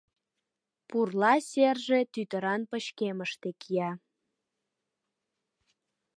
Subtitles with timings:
[0.87, 3.91] Пурла серже тӱтыран пычкемыште кия.